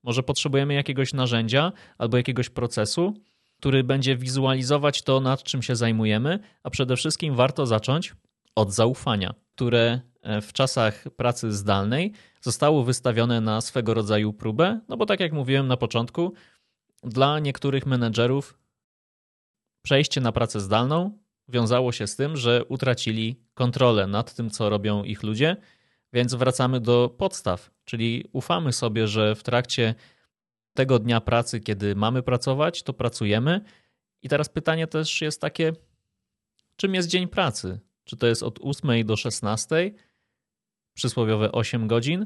[0.04, 3.13] Może potrzebujemy jakiegoś narzędzia albo jakiegoś procesu,
[3.58, 8.15] który będzie wizualizować to, nad czym się zajmujemy, a przede wszystkim warto zacząć
[8.56, 14.97] od zaufania, które e, w czasach pracy zdalnej zostało wystawione na swego rodzaju próbę, no
[14.97, 16.34] bo tak jak mówiłem na początku,
[17.04, 18.58] dla niektórych menedżerów
[19.82, 25.03] przejście na pracę zdalną wiązało się z tym, że utracili kontrolę nad tym, co robią
[25.03, 25.58] ich ludzie,
[26.13, 29.95] więc wracamy do podstaw, czyli ufamy sobie, że w trakcie
[30.73, 33.62] tego dnia pracy, kiedy mamy pracować, to pracujemy.
[34.21, 35.73] I teraz pytanie też jest takie,
[36.75, 37.79] czym jest dzień pracy?
[38.03, 39.91] Czy to jest od 8 do 16,
[40.93, 42.25] przysłowiowe 8 godzin,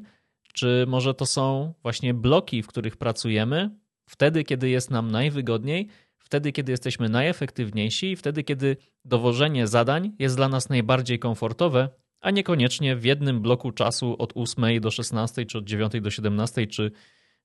[0.53, 3.69] czy może to są właśnie bloki, w których pracujemy,
[4.09, 5.87] wtedy, kiedy jest nam najwygodniej,
[6.19, 11.89] wtedy, kiedy jesteśmy najefektywniejsi i wtedy, kiedy dowożenie zadań jest dla nas najbardziej komfortowe,
[12.21, 16.67] a niekoniecznie w jednym bloku czasu od 8 do 16, czy od 9 do 17,
[16.67, 16.91] czy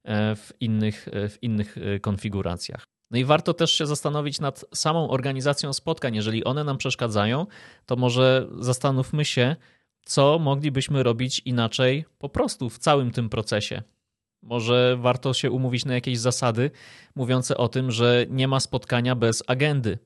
[0.05, 2.85] E, w innych, e, w innych e, konfiguracjach.
[3.11, 6.15] No i warto też się zastanowić nad samą organizacją spotkań.
[6.15, 7.47] Jeżeli one nam przeszkadzają,
[7.87, 9.57] to może zastanówmy się,
[10.05, 13.83] co moglibyśmy robić inaczej po prostu w całym tym procesie.
[14.43, 16.71] Może warto się umówić na jakieś zasady
[17.15, 19.99] mówiące o tym, że nie ma spotkania bez agendy.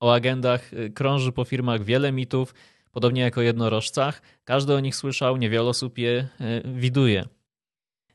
[0.00, 2.54] O agendach krąży po firmach wiele mitów,
[2.92, 4.22] podobnie jak o jednorożcach.
[4.44, 6.28] Każdy o nich słyszał, niewiele osób je
[6.64, 7.24] widuje.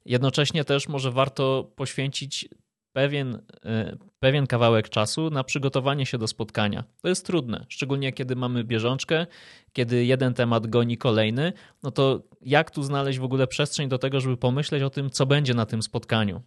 [0.05, 2.49] Jednocześnie też może warto poświęcić
[2.93, 6.83] pewien, e, pewien kawałek czasu na przygotowanie się do spotkania.
[7.01, 9.27] To jest trudne, szczególnie kiedy mamy bieżączkę,
[9.73, 11.53] kiedy jeden temat goni kolejny,
[11.83, 15.25] no to jak tu znaleźć w ogóle przestrzeń do tego, żeby pomyśleć o tym, co
[15.25, 16.41] będzie na tym spotkaniu?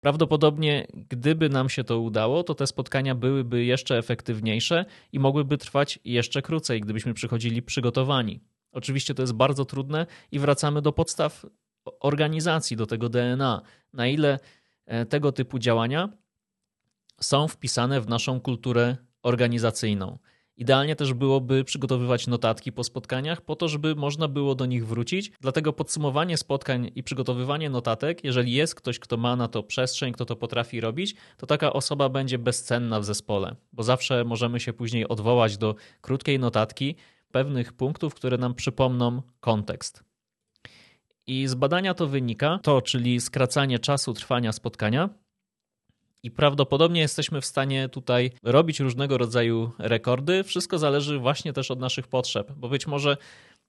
[0.00, 5.98] Prawdopodobnie, gdyby nam się to udało, to te spotkania byłyby jeszcze efektywniejsze i mogłyby trwać
[6.04, 8.40] jeszcze krócej, gdybyśmy przychodzili przygotowani.
[8.72, 11.46] Oczywiście to jest bardzo trudne i wracamy do podstaw
[12.00, 14.38] organizacji, do tego DNA, na ile
[15.08, 16.08] tego typu działania
[17.20, 20.18] są wpisane w naszą kulturę organizacyjną.
[20.56, 25.32] Idealnie też byłoby przygotowywać notatki po spotkaniach, po to, żeby można było do nich wrócić.
[25.40, 30.24] Dlatego podsumowanie spotkań i przygotowywanie notatek, jeżeli jest ktoś, kto ma na to przestrzeń, kto
[30.24, 35.08] to potrafi robić, to taka osoba będzie bezcenna w zespole, bo zawsze możemy się później
[35.08, 36.94] odwołać do krótkiej notatki
[37.32, 40.09] pewnych punktów, które nam przypomną kontekst.
[41.30, 45.08] I z badania to wynika, to czyli skracanie czasu trwania spotkania,
[46.22, 50.44] i prawdopodobnie jesteśmy w stanie tutaj robić różnego rodzaju rekordy.
[50.44, 53.16] Wszystko zależy właśnie też od naszych potrzeb, bo być może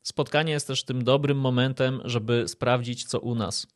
[0.02, 3.67] spotkanie jest też tym dobrym momentem, żeby sprawdzić, co u nas.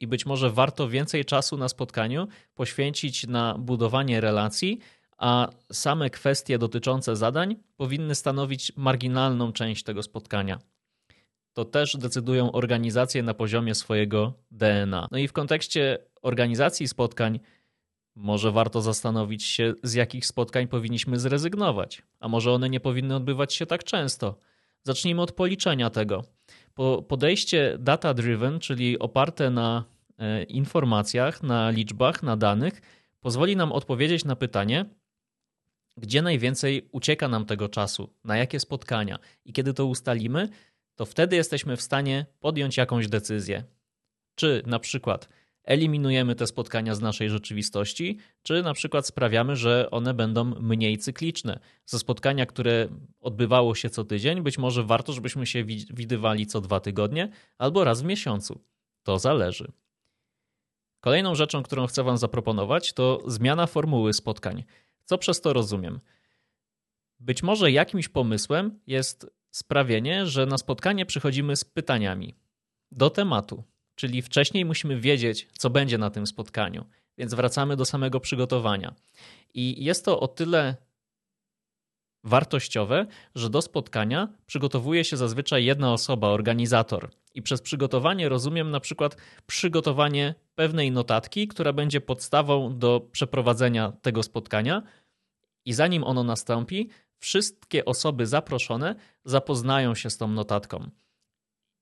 [0.00, 4.78] I być może warto więcej czasu na spotkaniu poświęcić na budowanie relacji,
[5.18, 10.58] a same kwestie dotyczące zadań powinny stanowić marginalną część tego spotkania.
[11.54, 15.08] To też decydują organizacje na poziomie swojego DNA.
[15.10, 17.40] No i w kontekście organizacji spotkań,
[18.16, 23.54] może warto zastanowić się, z jakich spotkań powinniśmy zrezygnować, a może one nie powinny odbywać
[23.54, 24.38] się tak często.
[24.82, 26.24] Zacznijmy od policzenia tego.
[27.08, 29.84] Podejście data-driven, czyli oparte na
[30.18, 32.82] e, informacjach, na liczbach, na danych,
[33.20, 34.84] pozwoli nam odpowiedzieć na pytanie,
[35.96, 39.18] gdzie najwięcej ucieka nam tego czasu, na jakie spotkania.
[39.44, 40.48] I kiedy to ustalimy,
[40.96, 43.64] to wtedy jesteśmy w stanie podjąć jakąś decyzję.
[44.34, 45.28] Czy na przykład
[45.64, 51.60] eliminujemy te spotkania z naszej rzeczywistości, czy na przykład sprawiamy, że one będą mniej cykliczne.
[51.86, 52.88] Ze spotkania, które
[53.20, 57.28] odbywało się co tydzień, być może warto, żebyśmy się widywali co dwa tygodnie
[57.58, 58.60] albo raz w miesiącu.
[59.02, 59.72] To zależy.
[61.00, 64.64] Kolejną rzeczą, którą chcę Wam zaproponować, to zmiana formuły spotkań.
[65.04, 66.00] Co przez to rozumiem?
[67.20, 72.34] Być może jakimś pomysłem jest sprawienie, że na spotkanie przychodzimy z pytaniami
[72.92, 73.64] do tematu.
[73.94, 76.84] Czyli wcześniej musimy wiedzieć, co będzie na tym spotkaniu,
[77.18, 78.94] więc wracamy do samego przygotowania.
[79.54, 80.76] I jest to o tyle
[82.24, 87.10] wartościowe, że do spotkania przygotowuje się zazwyczaj jedna osoba, organizator.
[87.34, 94.22] I przez przygotowanie rozumiem na przykład przygotowanie pewnej notatki, która będzie podstawą do przeprowadzenia tego
[94.22, 94.82] spotkania.
[95.64, 100.90] I zanim ono nastąpi, wszystkie osoby zaproszone zapoznają się z tą notatką.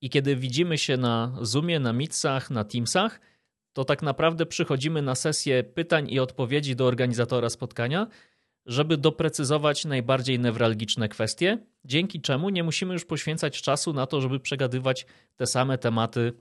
[0.00, 3.20] I kiedy widzimy się na Zoomie, na Meetsach, na Teamsach,
[3.72, 8.06] to tak naprawdę przychodzimy na sesję pytań i odpowiedzi do organizatora spotkania,
[8.66, 14.40] żeby doprecyzować najbardziej newralgiczne kwestie, dzięki czemu nie musimy już poświęcać czasu na to, żeby
[14.40, 16.32] przegadywać te same tematy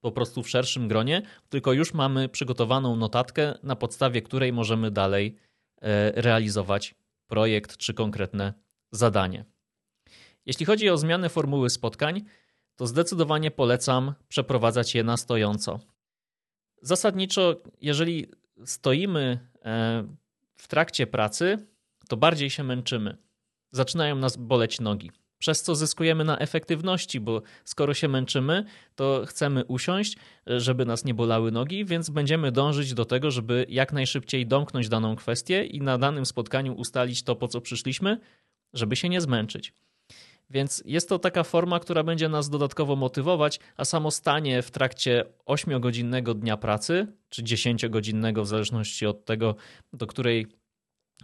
[0.00, 5.36] po prostu w szerszym gronie, tylko już mamy przygotowaną notatkę, na podstawie której możemy dalej
[5.82, 6.94] e, realizować
[7.26, 8.54] projekt czy konkretne
[8.90, 9.44] zadanie.
[10.46, 12.22] Jeśli chodzi o zmianę formuły spotkań,
[12.76, 15.80] to zdecydowanie polecam przeprowadzać je na stojąco.
[16.82, 18.26] Zasadniczo, jeżeli
[18.64, 20.04] stoimy e,
[20.56, 21.66] w trakcie pracy,
[22.08, 23.16] to bardziej się męczymy.
[23.70, 25.10] Zaczynają nas boleć nogi.
[25.38, 31.14] Przez co zyskujemy na efektywności, bo skoro się męczymy, to chcemy usiąść, żeby nas nie
[31.14, 35.98] bolały nogi, więc będziemy dążyć do tego, żeby jak najszybciej domknąć daną kwestię i na
[35.98, 38.18] danym spotkaniu ustalić to, po co przyszliśmy,
[38.72, 39.74] żeby się nie zmęczyć.
[40.52, 45.24] Więc jest to taka forma, która będzie nas dodatkowo motywować, a samo stanie w trakcie
[45.46, 49.54] 8-godzinnego dnia pracy, czy 10-godzinnego, w zależności od tego,
[49.92, 50.46] do której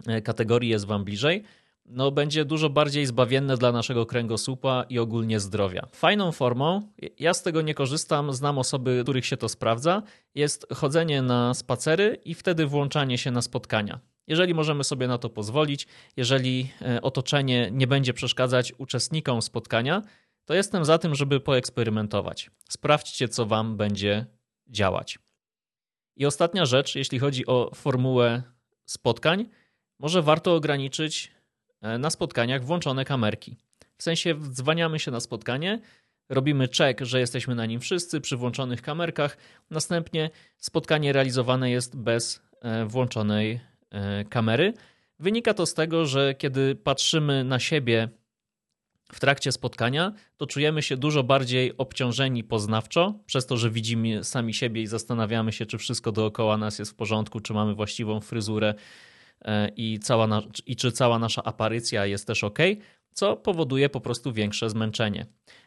[0.07, 1.43] e, kategorii jest Wam bliżej,
[1.85, 5.87] no, będzie dużo bardziej zbawienne dla naszego kręgosłupa i ogólnie zdrowia.
[5.91, 10.03] Fajną formą, ja z tego nie korzystam, znam osoby, których się to sprawdza,
[10.35, 13.99] jest chodzenie na spacery i wtedy włączanie się na spotkania.
[14.29, 15.87] Jeżeli możemy sobie na to pozwolić,
[16.17, 20.01] jeżeli e, otoczenie nie będzie przeszkadzać uczestnikom spotkania,
[20.45, 22.51] to jestem za tym, żeby poeksperymentować.
[22.69, 24.25] Sprawdźcie, co Wam będzie
[24.67, 25.19] działać.
[26.15, 28.43] I ostatnia rzecz, jeśli chodzi o formułę
[28.85, 29.49] spotkań,
[29.99, 31.31] może warto ograniczyć
[31.81, 33.57] e, na spotkaniach włączone kamerki.
[33.97, 35.81] W sensie dzwaniamy się na spotkanie,
[36.29, 39.37] robimy check, że jesteśmy na nim wszyscy przy włączonych kamerkach,
[39.69, 43.69] następnie spotkanie realizowane jest bez e, włączonej
[44.29, 44.73] kamery.
[45.19, 48.09] Wynika to z tego, że kiedy patrzymy na siebie
[49.11, 54.53] w trakcie spotkania, to czujemy się dużo bardziej obciążeni poznawczo, przez to, że widzimy sami
[54.53, 58.73] siebie i zastanawiamy się, czy wszystko dookoła nas jest w porządku, czy mamy właściwą fryzurę
[59.41, 62.59] e, i, cała na, i czy cała nasza aparycja jest też ok,
[63.13, 65.25] co powoduje po prostu większe zmęczenie.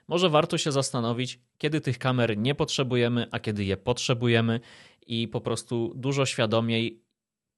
[0.08, 4.60] Może warto się zastanowić, kiedy tych kamer nie potrzebujemy, a kiedy je potrzebujemy
[5.06, 7.01] i po prostu dużo świadomiej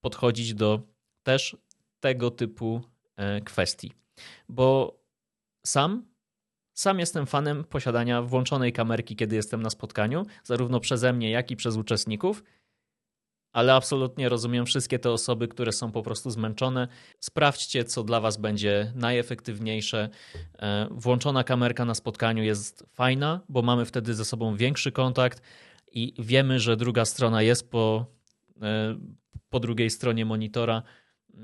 [0.05, 0.81] podchodzić do
[1.23, 1.57] też
[2.01, 2.81] tego typu
[3.17, 3.93] e, kwestii.
[4.49, 4.99] Bo
[5.67, 6.05] sam,
[6.75, 11.57] sam jestem fanem posiadania włączonej kamerki, kiedy jestem na spotkaniu, zarówno przeze mnie, jak i
[11.57, 12.43] przez uczestników.
[13.53, 16.89] ale absolutnie rozumiem wszystkie te osoby, które są po prostu zmęczone.
[17.21, 20.09] Sprawdźcie, co dla Was będzie najefektywniejsze.
[20.59, 25.43] E, włączona kamerka na spotkaniu jest fajna, bo mamy wtedy ze sobą większy kontakt
[25.93, 28.07] i wiemy, że druga strona jest po,
[28.63, 28.97] e,
[29.55, 30.83] po drugiej stronie monitora,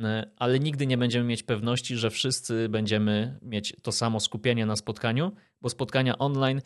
[0.00, 4.76] e, ale nigdy nie będziemy mieć pewności, że wszyscy będziemy mieć to samo skupienie na
[4.76, 6.60] spotkaniu, bo spotkania online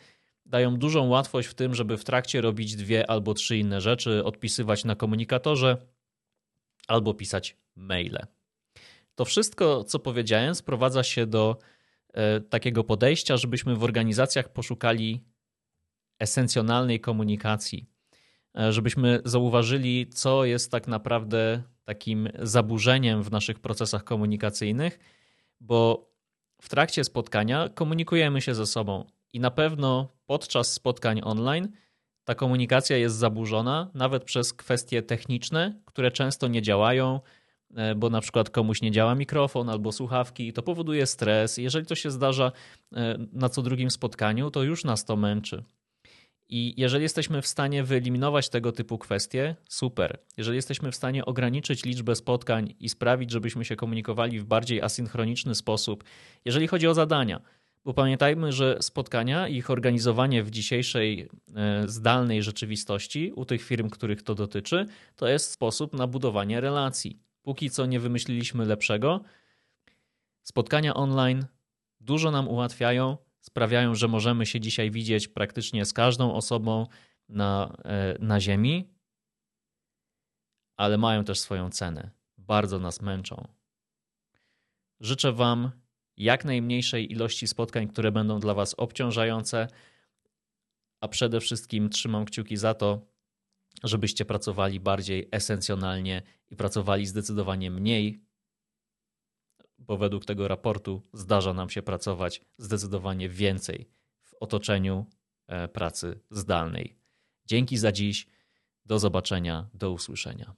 [0.45, 4.85] dają dużą łatwość w tym, żeby w trakcie robić dwie albo trzy inne rzeczy, odpisywać
[4.85, 5.77] na komunikatorze
[6.87, 8.27] albo pisać maile.
[9.15, 11.57] To wszystko, co powiedziałem, sprowadza się do
[12.13, 15.23] e, takiego podejścia, żebyśmy w organizacjach poszukali
[16.19, 17.94] esencjonalnej komunikacji,
[18.69, 24.99] żebyśmy zauważyli, co jest tak naprawdę takim zaburzeniem w naszych procesach komunikacyjnych,
[25.61, 26.09] bo
[26.61, 31.67] w trakcie spotkania komunikujemy się ze sobą i na pewno podczas spotkań online
[32.25, 37.19] ta komunikacja jest zaburzona, nawet przez kwestie techniczne, które często nie działają,
[37.75, 41.57] e, bo na przykład komuś nie działa mikrofon albo słuchawki, i to powoduje stres.
[41.57, 42.51] Jeżeli to się zdarza
[42.95, 45.63] e, na co drugim spotkaniu, to już nas to męczy.
[46.49, 50.19] I jeżeli jesteśmy w stanie wyeliminować tego typu kwestie, super.
[50.37, 55.55] Jeżeli jesteśmy w stanie ograniczyć liczbę spotkań i sprawić, żebyśmy się komunikowali w bardziej asynchroniczny
[55.55, 56.03] sposób,
[56.45, 57.41] jeżeli chodzi o zadania,
[57.85, 63.89] bo pamiętajmy, że spotkania i ich organizowanie w dzisiejszej e, zdalnej rzeczywistości u tych firm,
[63.89, 64.85] których to dotyczy,
[65.15, 67.19] to jest sposób na budowanie relacji.
[67.41, 69.21] Póki co nie wymyśliliśmy lepszego.
[70.43, 71.45] Spotkania online
[71.99, 76.87] dużo nam ułatwiają, sprawiają, że możemy się dzisiaj widzieć praktycznie z każdą osobą
[77.29, 78.89] na, e, na Ziemi,
[80.77, 82.11] ale mają też swoją cenę.
[82.37, 83.47] Bardzo nas męczą.
[84.99, 85.71] Życzę Wam
[86.17, 89.67] jak najmniejszej ilości spotkań, które będą dla Was obciążające,
[91.01, 93.07] a przede wszystkim trzymam kciuki za to,
[93.83, 98.24] żebyście pracowali bardziej esencjonalnie i pracowali zdecydowanie mniej,
[99.87, 103.89] bo według tego raportu zdarza nam się pracować zdecydowanie więcej
[104.21, 105.05] w otoczeniu
[105.47, 106.99] e, pracy zdalnej.
[107.45, 108.27] Dzięki za dziś.
[108.85, 110.55] Do zobaczenia, do usłyszenia.